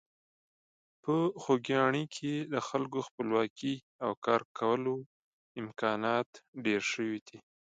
په 1.03 1.13
خوږیاڼي 1.41 2.03
کې 2.15 2.33
د 2.53 2.55
خلکو 2.67 2.99
خپلواکي 3.07 3.75
او 4.03 4.11
کارکولو 4.25 4.95
امکانات 5.61 6.29
ډېر 6.65 6.81
شوي 6.91 7.19
دي. 7.27 7.37